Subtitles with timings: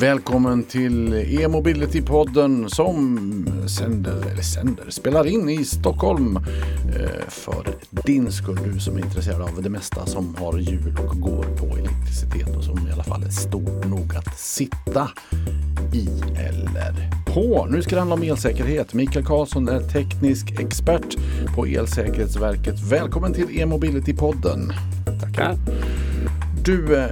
[0.00, 3.18] Välkommen till e-mobility-podden som
[3.68, 6.36] sänder, eller sänder, spelar in i Stockholm.
[6.36, 11.20] Eh, för din skull, du som är intresserad av det mesta som har hjul och
[11.20, 15.10] går på elektricitet och som i alla fall är stor nog att sitta
[15.92, 17.66] i eller på.
[17.70, 18.94] Nu ska det handla om elsäkerhet.
[18.94, 21.16] Mikael Karlsson är teknisk expert
[21.54, 22.80] på Elsäkerhetsverket.
[22.80, 24.72] Välkommen till e-mobility-podden.
[25.20, 25.56] Tackar.
[26.64, 27.08] Du, eh,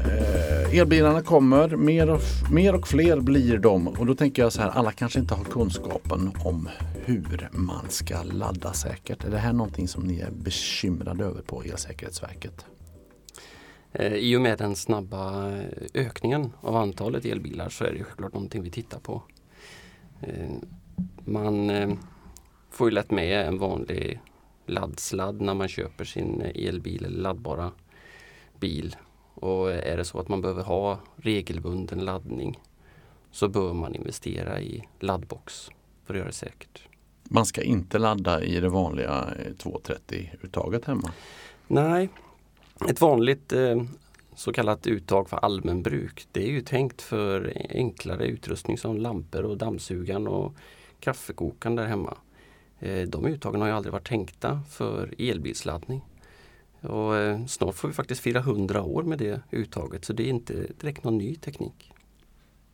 [0.76, 4.70] elbilarna kommer, mer och, mer och fler blir de och då tänker jag så här,
[4.70, 6.68] alla kanske inte har kunskapen om
[7.04, 9.24] hur man ska ladda säkert.
[9.24, 12.66] Är det här någonting som ni är bekymrade över på Elsäkerhetsverket?
[13.92, 18.32] Eh, I och med den snabba eh, ökningen av antalet elbilar så är det självklart
[18.32, 19.22] någonting vi tittar på.
[20.20, 20.50] Eh,
[21.24, 21.70] man
[22.70, 24.20] får ju lätt med en vanlig
[24.66, 27.72] laddsladd när man köper sin elbil eller laddbara
[28.60, 28.96] bil
[29.36, 32.60] och är det så att man behöver ha regelbunden laddning
[33.30, 35.70] så bör man investera i laddbox
[36.04, 36.88] för att göra det säkert.
[37.22, 41.12] Man ska inte ladda i det vanliga 230-uttaget hemma?
[41.66, 42.08] Nej,
[42.88, 43.82] ett vanligt eh,
[44.34, 49.56] så kallat uttag för allmänbruk det är ju tänkt för enklare utrustning som lampor och
[49.56, 50.54] dammsugaren och
[51.00, 52.16] kaffekokaren där hemma.
[52.78, 56.02] Eh, de uttagen har ju aldrig varit tänkta för elbilsladdning.
[56.80, 60.28] Och eh, snart får vi faktiskt fira 100 år med det uttaget så det är
[60.28, 61.92] inte direkt någon ny teknik.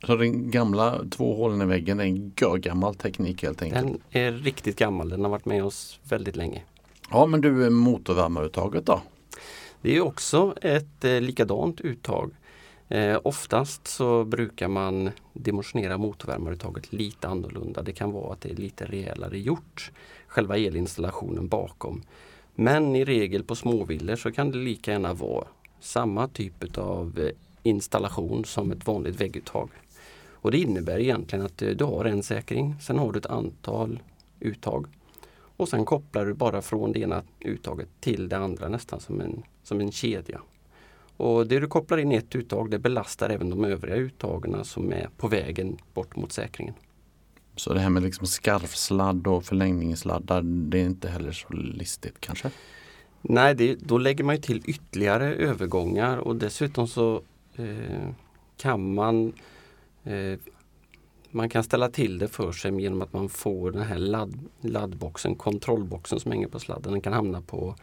[0.05, 2.31] Så den gamla två hålen i väggen är en
[2.61, 3.85] gammal teknik helt enkelt?
[3.85, 6.63] Den är riktigt gammal, den har varit med oss väldigt länge.
[7.11, 9.01] Ja men du, motorvärmaruttaget då?
[9.81, 12.31] Det är också ett eh, likadant uttag.
[12.87, 17.81] Eh, oftast så brukar man dimensionera motorvärmaruttaget lite annorlunda.
[17.81, 19.91] Det kan vara att det är lite rejälare gjort,
[20.27, 22.03] själva elinstallationen bakom.
[22.55, 25.47] Men i regel på småvillor så kan det lika gärna vara
[25.79, 27.29] samma typ av eh,
[27.63, 29.69] installation som ett vanligt vägguttag.
[30.29, 33.99] Och det innebär egentligen att eh, du har en säkring, sen har du ett antal
[34.39, 34.87] uttag.
[35.57, 39.43] Och sen kopplar du bara från det ena uttaget till det andra nästan som en,
[39.63, 40.41] som en kedja.
[41.17, 44.91] Och det du kopplar in i ett uttag det belastar även de övriga uttagen som
[44.91, 46.73] är på vägen bort mot säkringen.
[47.55, 52.51] Så det här med liksom skarvsladd och förlängningssladdar det är inte heller så listigt kanske?
[53.21, 57.21] Nej, det, då lägger man till ytterligare övergångar och dessutom så
[57.55, 58.09] eh,
[58.57, 59.33] kan man
[60.03, 60.39] eh,
[61.33, 65.35] man kan ställa till det för sig genom att man får den här ladd, laddboxen,
[65.35, 66.91] kontrollboxen som hänger på sladden.
[66.91, 67.75] Den kan hamna på,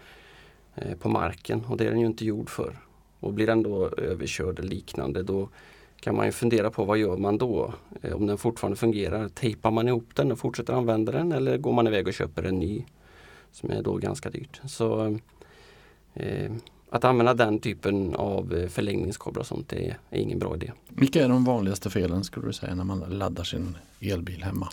[0.75, 2.79] eh, på marken och det är den ju inte gjord för.
[3.21, 5.49] Och blir den då överkörd eller liknande då
[6.01, 7.75] kan man ju fundera på vad gör man då?
[8.03, 11.73] Eh, om den fortfarande fungerar, tejpar man ihop den och fortsätter använda den eller går
[11.73, 12.85] man iväg och köper en ny?
[13.53, 14.61] Som är då ganska dyrt.
[14.67, 15.19] Så
[16.15, 16.53] eh,
[16.91, 20.73] Att använda den typen av eh, förlängningskablar och sånt är, är ingen bra idé.
[20.89, 24.69] Vilka är de vanligaste felen skulle du säga när man laddar sin elbil hemma?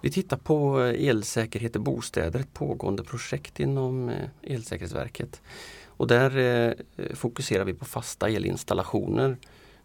[0.00, 5.40] Vi tittar på eh, elsäkerhet i bostäder, ett pågående projekt inom Elsäkerhetsverket.
[5.86, 6.74] Och där
[7.14, 9.36] fokuserar vi på fasta elinstallationer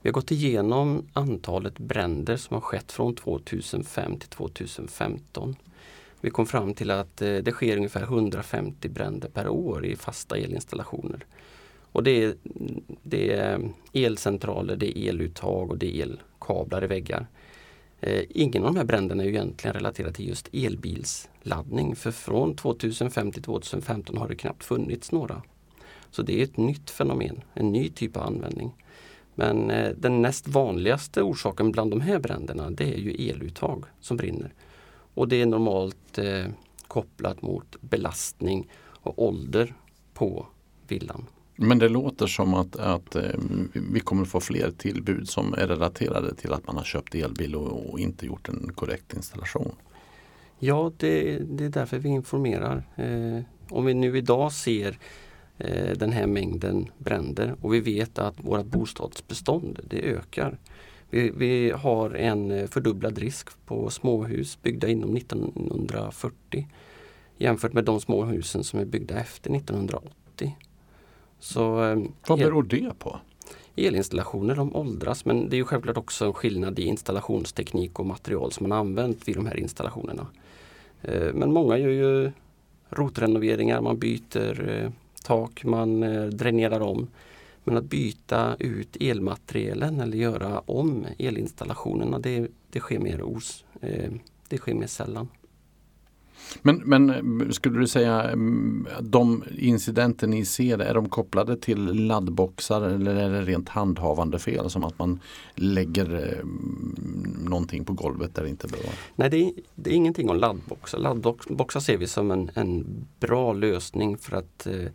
[0.03, 5.55] vi har gått igenom antalet bränder som har skett från 2005 till 2015.
[6.21, 10.37] Vi kom fram till att eh, det sker ungefär 150 bränder per år i fasta
[10.37, 11.25] elinstallationer.
[11.91, 12.35] Och det är,
[13.03, 17.27] det är elcentraler, det är eluttag och det är elkablar i väggar.
[18.01, 23.31] Eh, ingen av de här bränderna är egentligen relaterad till just elbilsladdning för från 2005
[23.31, 25.41] till 2015 har det knappt funnits några.
[26.11, 28.71] Så det är ett nytt fenomen, en ny typ av användning.
[29.35, 34.17] Men eh, den näst vanligaste orsaken bland de här bränderna det är ju eluttag som
[34.17, 34.53] brinner.
[35.13, 36.45] Och det är normalt eh,
[36.88, 39.75] kopplat mot belastning och ålder
[40.13, 40.47] på
[40.88, 41.25] villan.
[41.55, 43.31] Men det låter som att, att eh,
[43.73, 47.89] vi kommer få fler tillbud som är relaterade till att man har köpt elbil och,
[47.89, 49.75] och inte gjort en korrekt installation.
[50.59, 52.83] Ja, det, det är därför vi informerar.
[52.95, 54.97] Eh, om vi nu idag ser
[55.96, 60.57] den här mängden bränder och vi vet att vårt bostadsbestånd det ökar.
[61.13, 66.68] Vi, vi, har en eh, fördubblad risk på småhus byggda inom 1940
[67.38, 70.57] jämfört med de småhusen som är byggda efter 1980.
[71.39, 73.19] Så, eh, Vad beror det på?
[73.75, 78.51] Elinstallationer de åldras men det är ju självklart också en skillnad i installationsteknik och material
[78.51, 80.27] som man använt vid de här installationerna.
[81.33, 82.31] Men många gör ju
[82.89, 84.92] rotrenoveringar, man byter
[85.23, 87.07] tak, man eh, dränerar om.
[87.63, 94.11] Men att byta ut elmaterialen eller göra om elinstallationerna det, det, sker, mer os, eh,
[94.47, 95.27] det sker mer sällan.
[96.62, 102.81] Men, men skulle du säga mm, de incidenter ni ser, är de kopplade till laddboxar
[102.81, 105.19] eller är det rent handhavande fel som att man
[105.56, 108.94] lägger eh, mm, någonting på golvet där det inte bör vara?
[109.16, 110.98] Nej, det är, det är ingenting om laddboxar.
[110.98, 112.86] Laddboxar ser vi som en, en
[113.19, 114.86] bra lösning för att eh,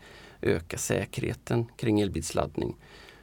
[0.42, 2.76] öka säkerheten kring elbilsladdning.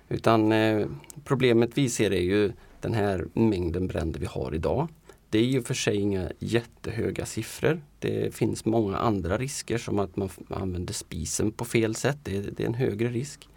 [0.09, 0.87] Utan eh,
[1.23, 2.51] problemet vi ser är ju
[2.81, 4.87] den här mängden bränder vi har idag.
[5.35, 7.81] Det är ju för sig inga jättehöga siffror.
[7.99, 12.17] Det finns många andra risker som att man använder spisen på fel sätt.
[12.23, 13.49] Det är, det är en högre risk.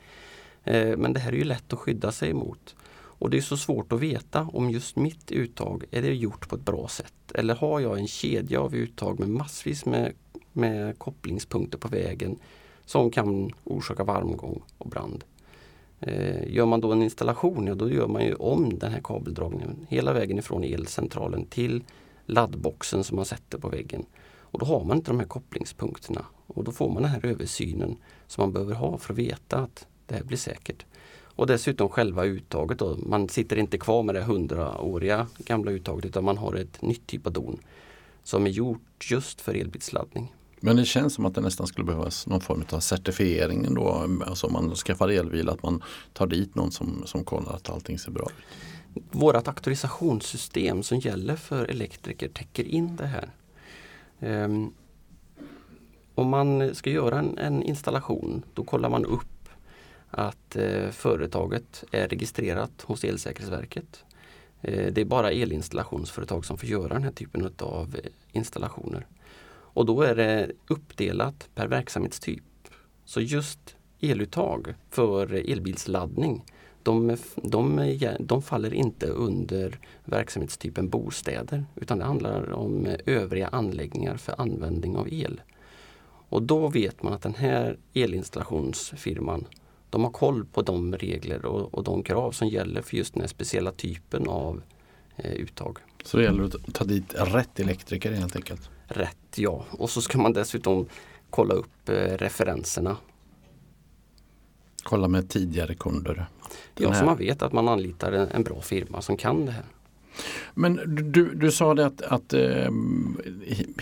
[0.64, 2.76] Eh, men det här är ju lätt att skydda sig emot.
[2.90, 6.56] Och det är så svårt att veta om just mitt uttag är det gjort på
[6.56, 7.32] ett bra sätt.
[7.34, 10.12] Eller har jag en kedja av uttag med massvis med,
[10.52, 12.38] med kopplingspunkter på vägen
[12.84, 15.24] som kan orsaka varmgång och brand.
[16.00, 19.86] Eh, gör man då en installation, ja då gör man ju om den här kabeldragningen
[19.88, 21.84] hela vägen ifrån elcentralen till
[22.26, 24.04] laddboxen som man sätter på väggen.
[24.50, 27.96] Och då har man inte de här kopplingspunkterna och då får man den här översynen
[28.26, 30.84] som man behöver ha för att veta att det här blir säkert.
[31.38, 32.96] Och dessutom själva uttaget då.
[33.06, 37.26] Man sitter inte kvar med det hundraåriga gamla uttaget utan man har ett nytt typ
[37.26, 37.60] av don
[38.22, 40.34] som är gjort just för elbilsladdning.
[40.60, 44.06] Men det känns som att det nästan skulle behövas någon form av certifiering då.
[44.26, 45.82] Alltså om man skaffar elbil att man
[46.12, 49.04] tar dit någon som, som kollar att allting ser bra ut.
[49.10, 53.30] Vårat auktorisationssystem som gäller för elektriker täcker in det här.
[54.20, 54.74] Um,
[56.14, 59.48] om man ska göra en, en, installation då kollar man upp
[60.10, 64.04] att eh, företaget är registrerat hos Elsäkerhetsverket.
[64.60, 69.06] Eh, det är bara elinstallationsföretag som får göra den här typen av eh, installationer.
[69.72, 72.44] Och då är det uppdelat per verksamhetstyp.
[73.04, 76.44] Så just eluttag för elbilsladdning
[76.88, 84.40] de, de, de faller inte under verksamhetstypen bostäder utan det handlar om övriga anläggningar för
[84.40, 85.40] användning av el.
[86.30, 89.44] Och då vet man att den här elinstallationsfirman
[89.90, 93.20] de har koll på de regler och, och de krav som gäller för just den
[93.20, 94.62] här speciella typen av
[95.16, 95.78] eh, uttag.
[96.04, 98.70] Så det gäller att ta dit rätt elektriker helt enkelt?
[98.88, 99.64] Rätt, ja.
[99.70, 100.86] Och så ska man dessutom
[101.30, 102.96] kolla upp eh, referenserna.
[104.82, 106.14] Kolla med tidigare kunder.
[106.14, 106.26] Den
[106.74, 106.98] ja, här.
[106.98, 109.64] så man vet att man anlitar en, en, bra firma som kan det här.
[110.54, 110.80] Men
[111.12, 112.70] du, du sa det att, att eh,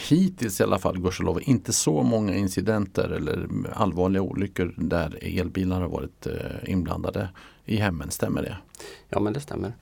[0.08, 5.88] hittills i alla fall, gudskelov, inte så många incidenter eller allvarliga olyckor där elbilar har
[5.88, 6.34] varit eh,
[6.72, 7.28] inblandade
[7.64, 8.56] i hemmen, stämmer det?
[9.08, 9.72] Ja men det stämmer.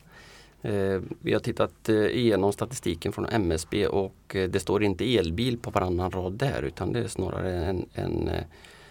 [0.64, 5.58] Eh, vi har tittat eh, igenom statistiken från MSB och eh, det står inte elbil
[5.58, 8.31] på varannan rad där utan det är snarare en, en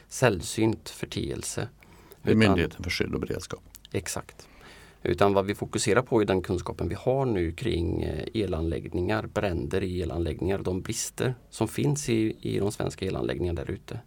[0.08, 1.68] sällsynt förteelse.
[2.22, 3.64] Det är Myndigheten för skydd och beredskap.
[3.92, 4.48] Exakt.
[5.04, 10.02] Utan vad vi fokuserar på är den kunskapen vi har nu kring elanläggningar, bränder i
[10.02, 14.00] elanläggningar, de brister som finns i, i de svenska elanläggningarna där ute.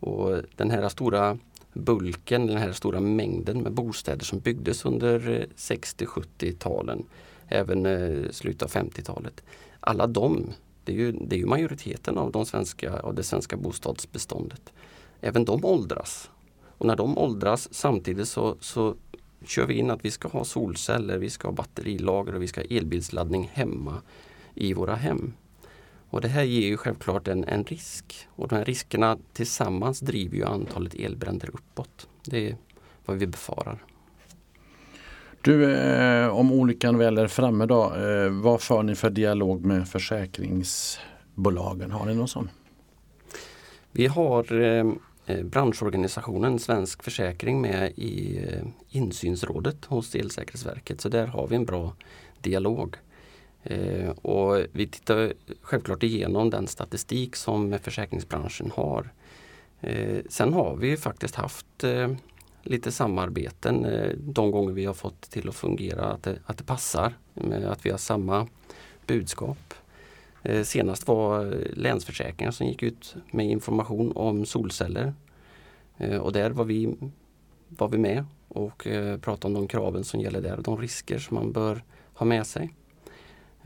[0.00, 1.38] Och den här stora
[1.76, 7.04] bulken, den här stora mängden med bostäder som byggdes under eh, 60-70-talen,
[7.48, 9.44] även eh, slutet av 50-talet.
[9.80, 10.46] Alla de,
[10.84, 14.72] det är, ju, det är ju majoriteten av, de svenska, av det svenska bostadsbeståndet.
[15.20, 16.30] Även de åldras.
[16.78, 18.94] Och när de åldras samtidigt så, så
[19.44, 22.60] kör vi in att vi ska ha solceller, vi ska ha batterilager och vi ska
[22.60, 24.02] ha elbilsladdning hemma
[24.54, 25.32] i våra hem.
[26.16, 30.36] Och det här ger ju självklart en, en risk och de här riskerna tillsammans driver
[30.36, 32.08] ju antalet elbränder uppåt.
[32.24, 32.56] Det är
[33.04, 33.84] vad vi befarar.
[35.42, 39.88] Du, eh, om olyckan väl är framme då, eh, vad för ni för dialog med
[39.88, 41.90] försäkringsbolagen?
[41.90, 42.50] Har ni någon sån?
[43.92, 44.86] Vi har eh,
[45.26, 51.64] eh branschorganisationen Svensk Försäkring med i eh, insynsrådet hos Elsäkerhetsverket så där har vi en
[51.64, 51.94] bra
[52.40, 52.96] dialog.
[53.66, 55.32] Eh, och vi tittar
[55.62, 59.10] självklart igenom den statistik som försäkringsbranschen har.
[59.80, 62.12] Eh, sen har vi faktiskt haft eh,
[62.62, 66.64] lite samarbeten eh, de gånger vi har fått till att fungera, att det, att det
[66.64, 67.14] passar,
[67.66, 68.46] att vi har samma
[69.06, 69.74] budskap.
[70.42, 75.14] Eh, senast var eh, Länsförsäkringar som gick ut med information om solceller.
[75.96, 76.96] Eh, och där var vi,
[77.68, 81.18] var vi med och eh, pratade om de kraven som gäller där, och de risker
[81.18, 82.74] som man bör ha med sig.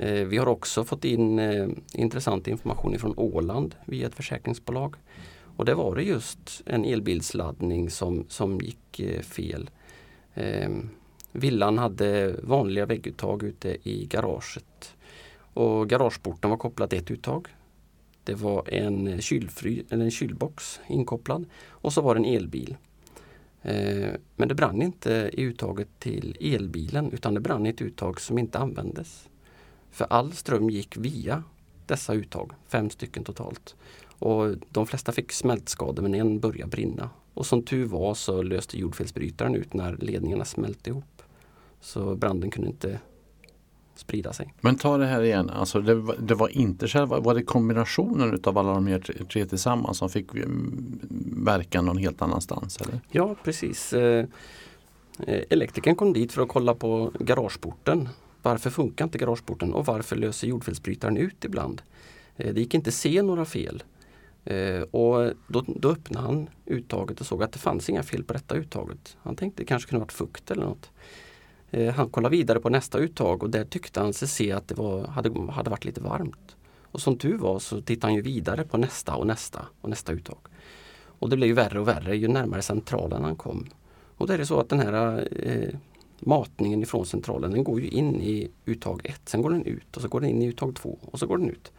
[0.02, 4.97] Eh, vi har också fått in eh, intressant information från Åland via ett försäkringsbolag.
[5.57, 9.71] Och det var det just en elbilsladdning som, som gick eh, fel.
[10.35, 10.90] Ehm,
[11.33, 14.97] villan hade vanliga vägguttag ute i garaget.
[15.54, 17.49] Och garageporten var kopplad till ett uttag.
[18.25, 22.76] Det var en, kylfry, eller en kylbox inkopplad och så var det en elbil.
[23.62, 28.21] Ehm, men det brann inte i uttaget till elbilen utan det brann i ett uttag
[28.21, 29.30] som inte användes.
[29.90, 31.42] För all ström gick via
[31.87, 33.75] dessa uttag, fem stycken totalt.
[34.18, 37.11] Och de flesta fick smältskador men en började brinna.
[37.35, 41.23] Och som tur var så löste jordfelsbrytaren ut när ledningarna smälte ihop.
[41.80, 43.00] Så branden kunde inte
[43.94, 44.54] sprida sig.
[44.61, 48.35] Men ta det här igen, alltså det, var, det var inte själva, var det kombinationen
[48.35, 51.00] utav alla de här tre, tre tillsammans som fick mm,
[51.44, 52.80] verkan någon helt annanstans?
[52.80, 53.00] Eller?
[53.11, 53.92] Ja precis.
[53.92, 54.26] Eh,
[55.26, 58.09] eh, elektrikern kom dit för att kolla på garageporten.
[58.42, 61.82] Varför funkar inte garageporten och varför löser jordfelsbrytaren ut ibland?
[62.37, 63.82] Eh, det gick inte att se några fel.
[64.44, 68.32] Eh, och då, då öppnade han uttaget och såg att det fanns inga fel på
[68.32, 69.16] detta uttaget.
[69.23, 70.90] Han tänkte det kanske kunde varit fukt eller något.
[71.70, 74.75] Eh, han kollade vidare på nästa uttag och där tyckte han sig se att det
[74.75, 76.56] var, hade, hade varit lite varmt.
[76.92, 80.12] Och som tur var så tittade han ju vidare på nästa och nästa och nästa
[80.12, 80.38] uttag.
[81.02, 83.66] Och det blev ju värre och värre ju närmare centralen han kom.
[84.16, 85.78] Och det är det så att den här eh,
[86.21, 90.03] matningen ifrån centralen den går ju in i uttag 1, sen går den ut och
[90.03, 91.73] så går den in i uttag 2 och så går den ut.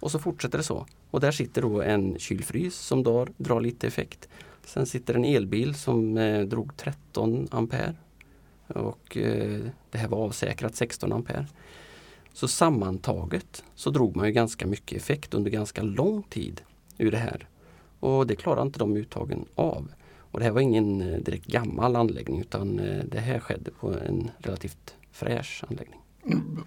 [0.00, 0.86] Och så fortsätter det så.
[1.10, 4.28] Och där sitter då en kylfrys som drar, drar lite effekt.
[4.64, 7.94] Sen sitter en elbil som eh, drog 13 ampere
[8.66, 9.60] och eh,
[9.90, 11.46] det här var avsäkrat 16 ampere.
[12.32, 16.60] Så sammantaget så drog man ju ganska mycket effekt under ganska lång tid
[16.98, 17.48] ur det här.
[18.00, 19.92] Och det klarar inte de uttagen av.
[20.36, 23.92] Och det här var ingen eh, direkt gammal anläggning utan eh, det här skedde på
[23.92, 26.00] en relativt fräsch anläggning.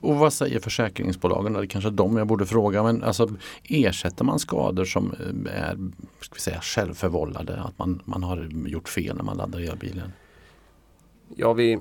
[0.01, 1.53] Och vad säger försäkringsbolagen?
[1.53, 2.83] Det är kanske de jag borde fråga.
[2.83, 3.29] Men alltså,
[3.63, 5.15] ersätter man skador som
[5.51, 5.77] är
[6.21, 7.61] ska vi säga, självförvållade?
[7.61, 10.11] Att man, man har gjort fel när man laddar elbilen?
[11.35, 11.79] Ja, vi,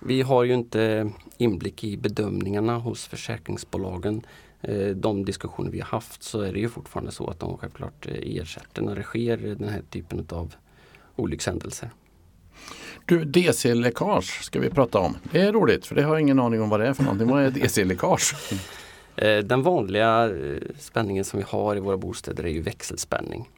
[0.00, 4.26] vi har ju inte inblick i bedömningarna hos försäkringsbolagen.
[4.60, 8.06] Eh, de diskussioner vi har haft så är det ju fortfarande så att de självklart
[8.06, 10.54] eh, ersätter när det sker den här typen av
[11.16, 11.90] olyckshändelser.
[13.04, 15.16] Du, DC-läckage ska vi prata om.
[15.32, 17.28] Det är roligt för det har jag ingen aning om vad det är för någonting.
[17.28, 18.34] Vad är DC-läckage?
[19.16, 20.30] Eh, den vanliga
[20.78, 23.48] spänningen som vi har i våra bostäder är ju växelspänning.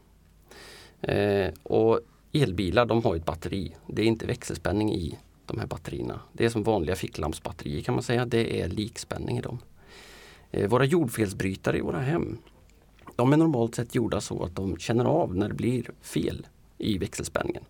[1.62, 2.00] Och
[2.32, 3.74] elbilar de har ett batteri.
[3.86, 6.20] Det är inte växelspänning i de här batterierna.
[6.32, 8.26] Det är som vanliga ficklampsbatterier kan man säga.
[8.26, 9.58] Det är likspänning i dem.
[10.50, 12.38] Eh, våra jordfelsbrytare i våra hem
[13.16, 16.46] de är normalt sett gjorda så att de känner av när det blir fel
[16.84, 17.64] i växelspänningen.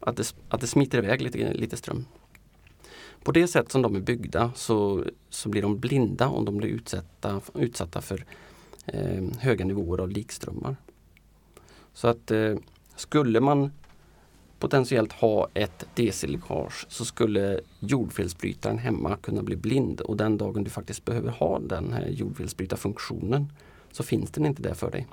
[0.00, 2.04] Att det, att det smiter iväg lite, lite ström.
[3.22, 6.68] På det sätt som de är byggda så, så blir de blinda om de blir
[6.68, 8.24] utsatta, utsatta för
[8.86, 10.76] eh, höga nivåer av likströmmar.
[11.92, 12.54] Så att eh,
[12.96, 13.70] skulle man
[14.58, 20.70] potentiellt ha ett DC-läckage så skulle jordfelsbrytaren hemma kunna bli blind och den dagen du
[20.70, 23.52] faktiskt behöver ha den här jordfelsbrytarfunktionen
[23.92, 25.06] så finns den inte där för dig.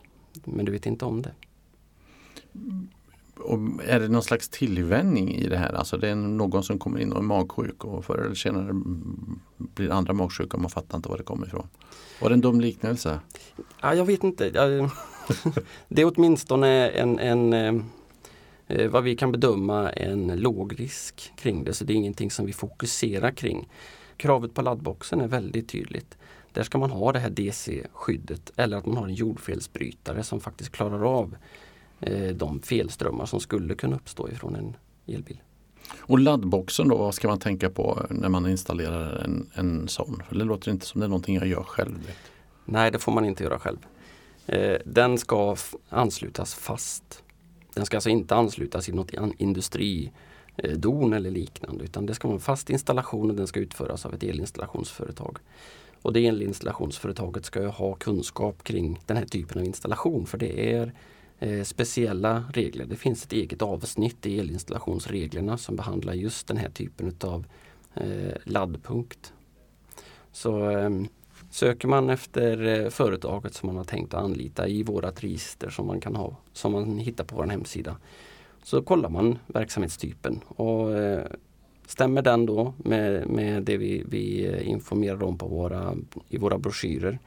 [0.44, 1.32] Men du vet inte om det.
[3.48, 5.74] Och är det någon slags tillvänjning i det här?
[5.74, 8.72] Alltså det är någon som kommer in och är magsjuk och förr eller senare
[9.58, 11.68] blir andra magsjuka och man fattar inte var det kommer ifrån.
[12.22, 13.20] Var det en dum liknelse?
[13.82, 14.50] Ja, jag vet inte.
[15.88, 17.76] Det är åtminstone en, en eh,
[18.68, 21.74] eh, vad vi kan bedöma en låg risk kring det.
[21.74, 23.70] Så det är ingenting som vi fokuserar kring.
[24.18, 26.18] Kravet på laddboxen är väldigt tydligt.
[26.54, 30.72] Där ska man ha det här DC-skyddet eller att man har en jordfelsbrytare som faktiskt
[30.72, 31.36] klarar av
[32.34, 34.76] de felströmmar som skulle kunna uppstå ifrån en
[35.16, 35.42] elbil.
[35.98, 40.24] Och laddboxen då, vad ska man tänka på när man installerar en, en sån?
[40.30, 42.12] För det låter inte som det är någonting jag gör själv.
[42.66, 43.78] Nej, det får man inte göra själv.
[44.46, 45.56] Eh, den ska
[45.90, 47.24] anslutas fast
[47.78, 52.42] den ska alltså inte anslutas i något industridon eller liknande utan det ska vara en
[52.42, 55.38] fast installation och den ska utföras av ett elinstallationsföretag.
[56.02, 60.74] Och det elinstallationsföretaget ska ju ha kunskap kring den här typen av installation för det
[60.76, 60.94] är
[61.40, 62.86] eh, speciella regler.
[62.86, 67.46] Det finns ett eget avsnitt i elinstallationsreglerna som behandlar just den här typen av
[67.96, 69.34] eh, laddpunkt.
[70.32, 70.90] Så eh,
[71.50, 75.88] Söker man efter eh, företaget som man har tänkt att anlita i vårat register som
[75.88, 77.98] man kan ha, som man hittar på vår hemsida,
[78.64, 81.26] så kollar man verksamhetstypen och eh,
[81.86, 85.96] stämmer den då med, med det vi, vi eh, informerar om på våra,
[86.30, 87.20] i våra broschyrer,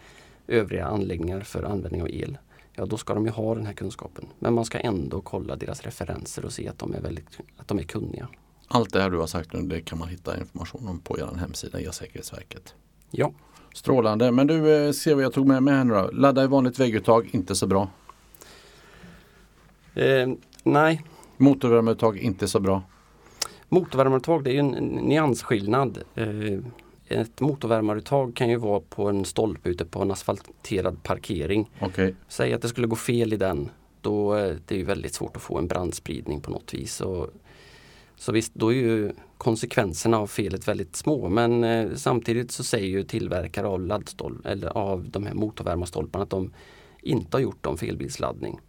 [0.47, 2.39] övriga anläggningar för användning av el,
[2.81, 4.27] ja då ska de ju ha den här kunskapen.
[4.39, 7.79] Men man ska ändå kolla deras referenser och se att de är, väldigt, att de
[7.79, 8.29] är kunniga.
[8.69, 11.39] Allt det här du har sagt nu det kan man hitta information om på er
[11.39, 12.75] hemsida, E-säkerhetsverket.
[13.11, 13.33] Ja.
[13.75, 14.33] Strålande.
[14.33, 16.11] Men du, eh, ser vad jag tog med mig här nu då.
[16.13, 17.89] Ladda i vanligt vägguttag, inte så bra.
[19.95, 20.29] Eh,
[20.63, 21.03] nej.
[21.37, 22.83] Motorvärmeuttag, inte så bra.
[23.69, 24.71] Motorvärmeuttag det är en
[25.03, 26.03] nyansskillnad.
[26.15, 26.59] Eh,
[27.11, 31.71] ett motorvärmaruttag kan ju vara på en stolpe ute på en asfalterad parkering.
[31.81, 32.15] Okay.
[32.29, 33.71] Säg att det skulle gå fel i den.
[34.01, 37.01] Då är det väldigt svårt att få en brandspridning på något vis.
[37.01, 37.31] Och
[38.17, 42.87] Så visst, då är ju konsekvenserna av felet väldigt små men eh, samtidigt så säger
[42.87, 46.53] ju tillverkare av laddstol eller av de här motorvärmarstolparna att de
[47.03, 48.61] inte har gjort om felbilsladdning.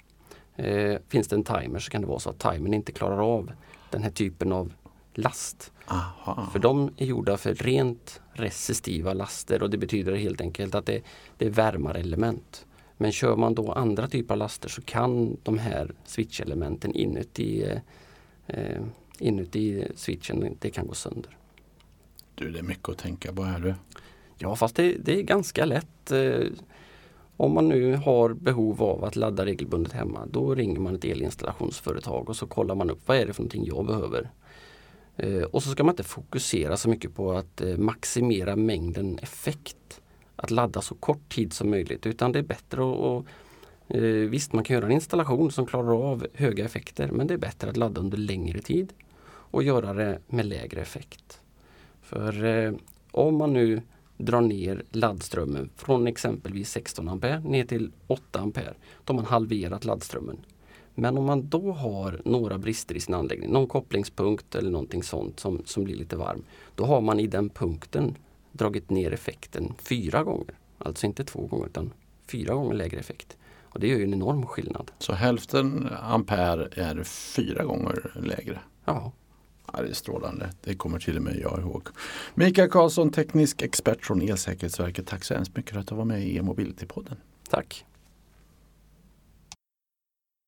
[0.56, 3.52] Eh, finns det en timer så kan det vara så att timern inte klarar av
[3.90, 4.74] den här typen av
[5.14, 5.72] last.
[5.88, 6.50] Aha.
[6.52, 11.02] För de är gjorda för rent resistiva laster och det betyder helt enkelt att det,
[11.38, 12.66] det är värmarelement.
[12.98, 17.80] Men kör man då andra typer av laster så kan de här switchelementen inuti, eh,
[18.48, 18.82] eh,
[19.20, 21.38] inuti switchen, det kan gå sönder.
[22.36, 23.76] Du, det är mycket att tänka på här du.
[24.38, 26.12] Ja fast det, det är ganska lätt.
[26.12, 26.48] Eh,
[27.38, 32.30] om man nu har behov av att ladda regelbundet hemma då ringer man ett elinstallationsföretag
[32.30, 34.30] och så kollar man upp vad är det för någonting jag behöver.
[35.22, 40.02] Eh, och så ska man inte fokusera så mycket på att eh, maximera mängden effekt.
[40.36, 43.26] Att ladda så kort tid som möjligt utan det är bättre att
[43.88, 47.38] eh, Visst man kan göra en installation som klarar av höga effekter men det är
[47.38, 51.42] bättre att ladda under längre tid och göra det med lägre effekt.
[52.02, 52.76] För
[53.12, 53.82] om man nu
[54.18, 58.74] drar ner laddströmmen från exempelvis 16 ampere ner till 8 ampere.
[59.04, 60.38] Då har man halverat laddströmmen.
[60.96, 65.40] Men om man då har några brister i sin anläggning, någon kopplingspunkt eller någonting sånt
[65.40, 66.44] som, som blir lite varm.
[66.76, 68.16] Då har man i den punkten
[68.52, 70.58] dragit ner effekten fyra gånger.
[70.78, 71.94] Alltså inte två gånger utan
[72.28, 73.38] fyra gånger lägre effekt.
[73.64, 74.92] Och det gör ju en enorm skillnad.
[75.00, 78.60] Så hälften ampere är fyra gånger lägre.
[78.86, 79.12] Ja,
[79.74, 80.50] Ja, det är strålande.
[80.62, 81.88] Det kommer till och med jag ihåg.
[82.36, 85.08] Mikael Karlsson, teknisk expert från Elsäkerhetsverket.
[85.08, 87.16] Tack så hemskt mycket för att du var med i E-mobility-podden.
[87.50, 87.86] tack.